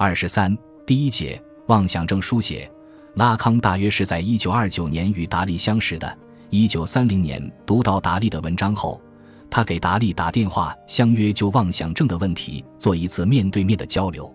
[0.00, 0.56] 二十三，
[0.86, 2.70] 第一节妄想症书写。
[3.14, 6.18] 拉康大约是在一九二九年与达利相识的。
[6.50, 9.02] 一九三零年读到达利的文章后，
[9.50, 14.32] 他给达利打电话，相约就妄想症的问题做一次面对面的交流。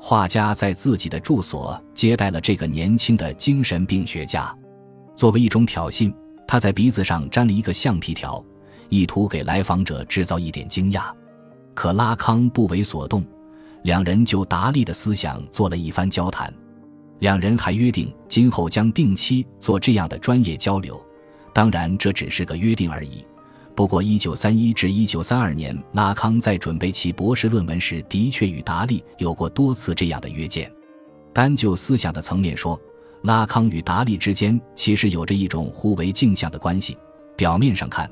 [0.00, 4.56] 画家在自己的住所接待了这个年轻的精神病学家，
[5.14, 6.10] 作为一种挑衅，
[6.48, 8.42] 他在鼻子上粘了一个橡皮条，
[8.88, 11.12] 意图给来访者制造一点惊讶。
[11.74, 13.22] 可拉康不为所动，
[13.84, 16.52] 两人就达利的思想做了一番交谈。
[17.18, 21.00] 两人还约定今后将定期做这样的专业交流，
[21.52, 23.24] 当然这只是个约定而已。
[23.74, 30.72] 不过，一九三一至一九三二年，拉康在准备其博士论文时，的确与达利有过多次这样的约见。
[31.34, 32.80] 单就思想的层面说，
[33.24, 36.96] 拉康与达利之间其实有着一种互为镜像的关系。
[37.36, 38.10] 表面上看，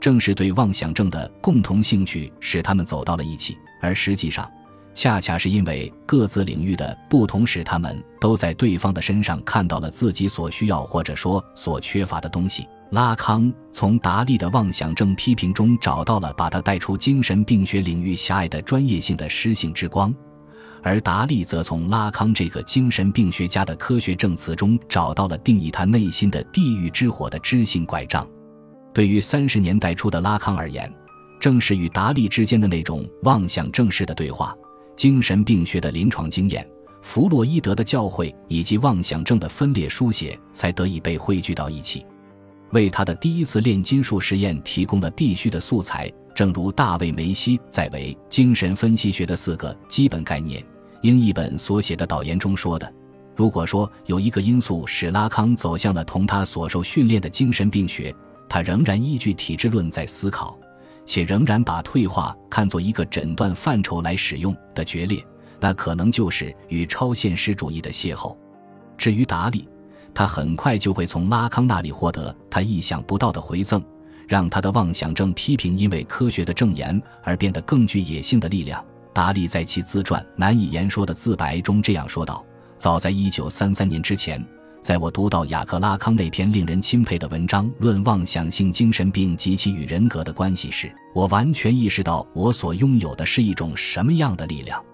[0.00, 4.50] 正是对妄想症的共同兴趣使他们走到了一起，而实际上。
[4.94, 12.66] 恰恰是因为各自领域的不同，使他们都在对方的身上看到了自己所需要或者说所缺乏的东西。
[12.90, 20.14] 拉康从达利的妄想症批评中找到了把他带出精神病学领域狭隘的专业性的诗性之光，
[20.82, 28.28] 而达利则从拉康这个精神病学家的科学证词中找到了定义他内心的地狱之火的知性拐杖。
[28.92, 30.92] 对于三十年代初的拉康而言，
[31.40, 34.54] 正是与达利之间的那种妄想症式的对话。
[34.96, 36.66] 精神病学的临床经验、
[37.00, 42.06] 弗洛伊德的教诲以及妄想症的分裂书写，才得以被汇聚到一起，
[42.70, 46.12] 为他的第一次炼金术实验提供了必须的素材。
[46.34, 50.64] 正如大卫·梅西在为精神分析学的四个基本概念
[51.02, 52.90] 英译本所写的导言中说的
[53.36, 58.14] ：“如果说有一个因素使拉康走向了同他所受训练的精神病学，
[58.48, 60.58] 他仍然依据体质论在思考。”
[61.04, 65.24] 且仍然把退化看作一个诊断范畴来使用的决裂，
[65.60, 68.36] 那可能就是与超现实主义的邂逅。
[68.96, 69.68] 至于达利，
[70.14, 73.82] 他很快就会从拉康那里获得他意想不到的回赠，
[74.28, 78.84] 让他的妄想症批评因为科学的证言而变得更具野性的力量。
[79.12, 82.44] 达利在其自传《难以言说的自白》中这样说道
[82.78, 84.42] ：“早在1933年之前。”
[84.82, 94.84] 在我读到雅克拉康那篇令人钦佩的文章《论妄想性精神病及其与人格的关系》时，我完全意识到我所拥有的是一种什么样的力量。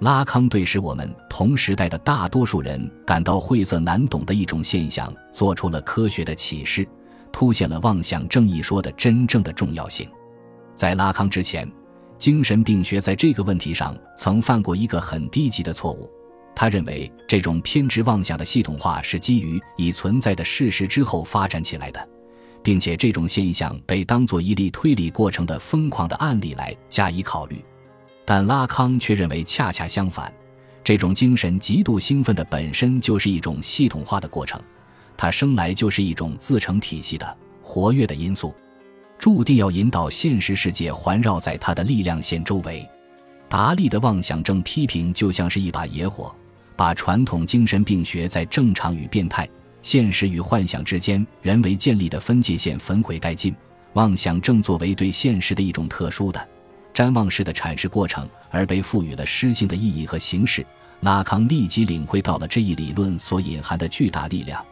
[0.00, 6.88] 拉康对使我们同时代的大多数人感到晦涩难懂的一种现象做出了科学的启示，
[7.30, 10.08] 凸显了妄想正义说的真正的重要性。
[10.74, 11.70] 在拉康之前，
[12.16, 16.10] 精神病学在这个问题上曾犯过一个很低级的错误。
[16.58, 22.08] 他认为这种偏执妄想的系统化是基于已存在的事实之后发展起来的，
[22.62, 27.62] 并且这种现象被当作一例推理过程的疯狂的案例来加以考虑。
[28.24, 30.32] 但拉康却认为恰恰相反，
[30.82, 34.58] 这种精神极度兴奋的本身就是一种系统化的过程，
[35.14, 38.54] 它生来就是一种自成体系的活跃的因素，
[39.18, 42.88] 注定要引导现实世界环绕在它的力量线周围。
[43.46, 46.34] 达利的妄想症批评就像是一把野火。
[46.76, 49.48] 把传统精神病学在正常与变态、
[49.80, 53.54] 现实与幻想之间人为建立的分界线焚毁殆尽。
[53.94, 56.48] 妄想症作为对现实的一种特殊的、
[56.92, 60.64] 瞻望式的阐释过程，而被赋予了诗性的意义和形式。
[61.00, 64.62] 拉康立即领会到了这一理论所隐含的巨大力量，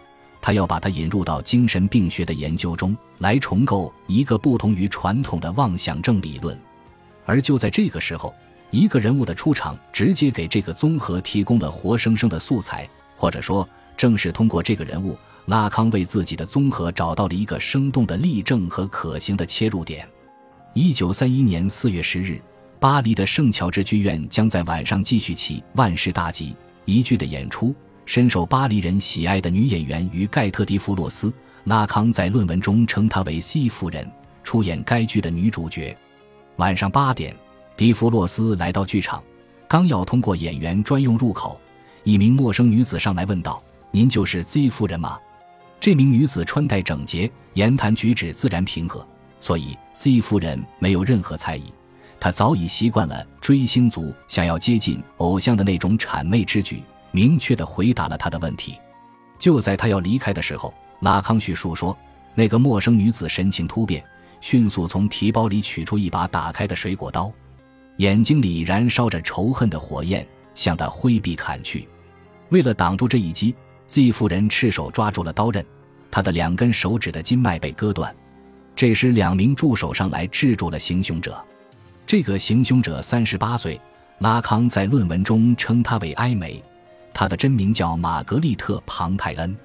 [0.42, 6.58] 他要把它引入到精神病学的研究中来，重构一个不同于传统的妄想症理论。
[7.24, 8.34] 而就在这个时候。
[8.74, 20.04] 一个人物的出场，直接给这个综合提供了活生生的素材，或者说，正是通过这个人物，拉康为自己的综合找到了一个生动的例证和可行的切入点。
[20.72, 22.42] 一九三一年四月十日，
[22.80, 26.50] 巴黎的圣乔治剧院将在晚上继续起《万事大吉》
[26.84, 27.72] 一剧的演出。
[28.06, 34.10] 深受巴黎人喜爱的女演员与盖特·迪弗洛斯，拉康在论文中称她为 C 夫人，
[34.42, 35.96] 出演该剧的女主角。
[36.56, 37.32] 晚上八点。
[37.76, 39.20] 迪弗洛斯来到剧场，
[39.66, 41.60] 刚要通过演员专用入口，
[42.04, 43.60] 一名陌生女子上来问道
[43.90, 45.18] ：“您就是 Z 夫人吗？”
[45.80, 49.04] 这名女子穿戴整洁，言谈举止自然平和，
[49.40, 51.64] 所以 Z 夫人没有任何猜疑。
[52.20, 56.80] 她早已习惯了追星族想要接近偶像的那种谄媚之举，
[57.10, 58.78] 明确地回答了他的问题。
[59.36, 61.94] 就在他要离开的时候，拉康叙述说，
[62.36, 64.02] 那个陌生女子神情突变，
[64.40, 67.30] 迅速从提包里取出一把打开的水果刀。
[67.96, 71.88] 眼睛里燃烧着仇恨的火焰，向他挥臂砍去。
[72.48, 73.54] 为了挡住这一击
[73.86, 75.64] ，Z 夫人赤手抓住了刀刃，
[76.10, 78.14] 她的两根手指的筋脉被割断。
[78.76, 81.42] 这时，两名助手上来制住了行凶者。
[82.06, 83.80] 这个行凶者三十八岁，
[84.18, 86.62] 拉康在论文中称她为埃梅，
[87.12, 89.56] 她的真名叫玛格丽特·庞泰恩。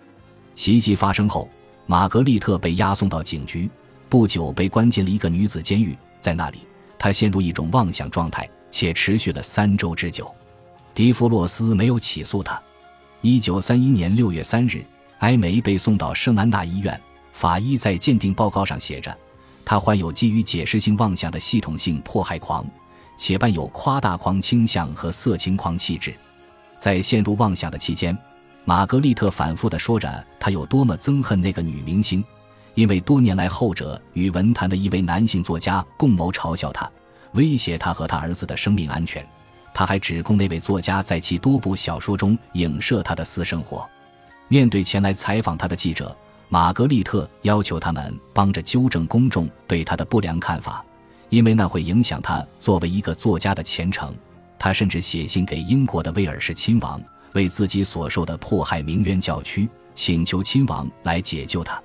[0.54, 1.50] 袭击发生后，
[1.88, 3.70] 玛格丽特被押送到警局，
[4.08, 5.98] 不久被关进了一个女子监狱。
[6.22, 6.60] 在那里，
[7.00, 10.32] 他陷入一种妄想状态，且持续了三周之久。
[10.94, 12.62] 迪弗洛斯没有起诉他。
[13.22, 14.84] 一九三一年六月三日，
[15.20, 17.00] 埃梅被送到圣安娜医院。
[17.32, 19.18] 法医在鉴定报告上写着，
[19.64, 22.66] 他患有基于解释性妄想的系统性迫害狂，
[23.18, 26.14] 且伴有夸大狂倾向和色情狂气质。
[26.78, 28.18] 在陷入妄想的期间，
[28.66, 32.22] 玛格丽特反复地说着她有多么憎恨那个女明星，
[32.80, 36.90] 因为多年来后者与文坛的一位男性作家共谋嘲笑他，
[37.34, 39.28] 威胁他和他儿子的生命安全。
[39.74, 43.86] 他还指控那位作家在其多部小说中影射他的私生活。
[44.48, 46.16] 面对前来采访他的记者，
[46.48, 50.82] 玛格丽特要求他们帮着纠正公众对他的不良看法，
[51.28, 54.16] 因为那会影响他作为一个作家的前程。
[54.58, 56.98] 他甚至写信给英国的威尔士亲王，
[57.34, 61.78] 为自己所受的迫害鸣冤叫屈，请求亲王来解救他。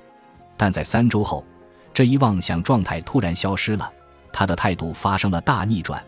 [0.56, 1.44] 但在三周后，
[1.92, 3.90] 这一妄想状态突然消失了，
[4.32, 6.02] 他的态度发生了大逆转。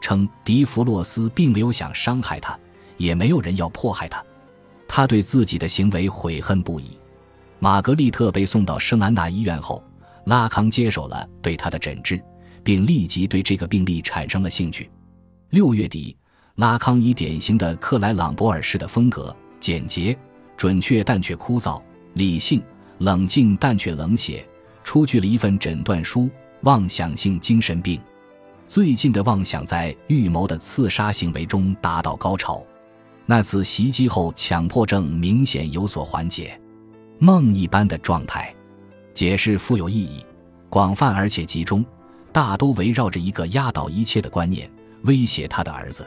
[0.00, 2.58] 称迪弗洛斯并没有想伤害他，
[2.96, 4.24] 也没有人要迫害他。
[4.86, 6.98] 他对自己的行为悔恨不已。
[7.58, 9.82] 玛格丽特被送到圣安娜医院后，
[10.24, 12.22] 拉康接手了对他的诊治，
[12.62, 14.88] 并立即对这个病例产生了兴趣。
[15.50, 16.16] 六月底，
[16.54, 20.16] 拉康以典型的克莱朗博尔式的风格，简洁、
[20.56, 21.82] 准确但却枯燥，
[22.14, 22.62] 理性、
[22.98, 24.46] 冷静但却冷血，
[24.82, 26.28] 出具了一份诊断书：
[26.62, 28.00] 妄想性精神病。
[28.66, 32.62] 最近的妄想在预谋的刺杀行为中达到高潮，
[33.24, 36.60] 那次袭击后，强迫症明显有所缓解，
[37.18, 38.54] 梦一般的状态。
[39.14, 40.24] 解释富有意义，
[40.68, 41.84] 广泛而且集中，
[42.32, 44.70] 大都围绕着一个压倒一切的观念：
[45.02, 46.06] 威胁他的儿子。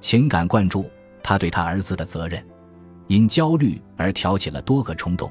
[0.00, 0.88] 情感灌注
[1.22, 2.42] 他对他儿子的责任，
[3.08, 5.30] 因焦虑而挑起了多个冲动，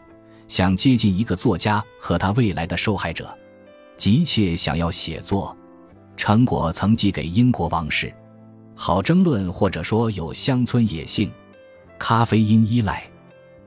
[0.50, 3.34] 想接近一个作家和他未来的受害者，
[3.96, 5.56] 急切想要写作。
[6.18, 8.12] 成果曾寄给英国王室，
[8.75, 11.31] 好争论或者说有乡村野性，
[12.00, 13.07] 咖啡因依赖，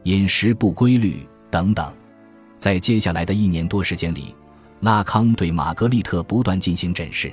[0.02, 1.90] 饮食不规律等等。
[2.58, 4.34] 在接下来的一年多时间里，
[4.80, 7.32] 拉康对玛格丽特不断进行诊视。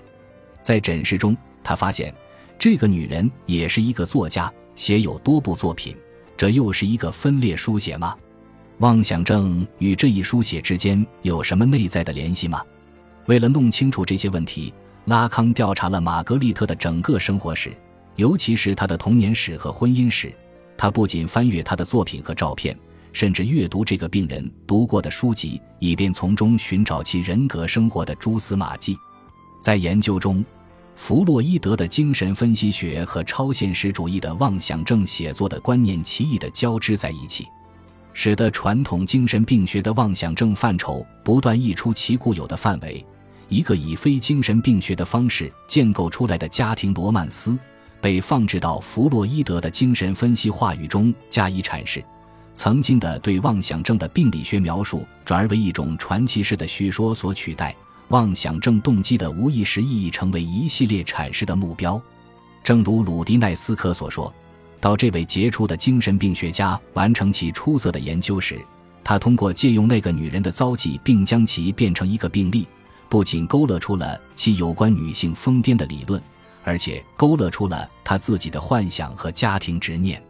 [0.61, 2.13] 在诊视中，他发现
[2.59, 5.97] 这个女人也是一个作家，写有多部作品。
[6.37, 8.15] 这又是一个分裂书写吗？
[8.79, 12.63] 妄想症与这一书写之间有什么内在的联系吗？
[13.25, 14.73] 为了弄清楚这些问题。
[15.05, 17.75] 拉康调查了玛格丽特的整个生活史，
[18.15, 20.31] 尤其是她的童年史和婚姻史。
[20.77, 22.77] 他不仅翻阅她的作品和照片，
[23.11, 28.95] 甚至阅读这个病人读过的书籍，以便从中寻找其人格生活的蛛丝马迹。
[29.59, 30.45] 在研究中，
[30.93, 37.47] 弗洛伊德的精神分析学和超现实主义的妄想症写作的观念奇异的交织在一起，
[38.13, 43.05] 使得传统精神病学的妄想症范畴不断溢出其固有的范围。
[43.47, 47.57] 一个以非精神病学的方式建构出来的家庭罗曼斯，
[47.99, 52.03] 被放置到弗洛伊德的精神分析话语中加以阐释。
[52.53, 57.75] 曾经的对妄想症的病理学描述，转而为一种传奇式的叙说所取代。
[58.09, 62.01] 妄想症动机的无意识意义成为一系列阐释的目标。
[62.63, 64.33] 正如鲁迪奈斯科所说，
[64.81, 68.59] 到这位杰出的精神病学家完成其出色的研究时，
[69.03, 72.67] 他通过借用那个女人的遭际，并将其变成一个病例。
[73.09, 76.21] 不仅勾勒出了其有关女性疯癫的理论，
[76.63, 80.21] 而且勾勒出了他自己的幻想和家庭执念。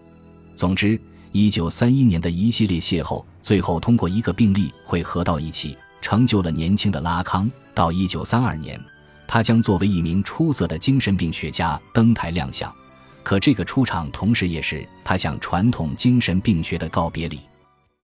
[0.56, 1.00] 总之，
[1.32, 7.52] 一九三一年的一系列邂逅，最后通过一个病例汇合到一起，成就了年轻的拉康。
[7.76, 8.80] 到一九三二年，
[9.28, 12.74] 他将作为一名出色的精神病学家登台亮相。
[13.24, 17.49] 可这个出场，同时也是他向传统精神病学的告别礼。